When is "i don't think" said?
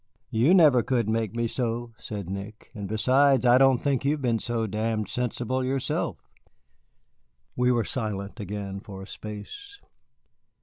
3.45-4.03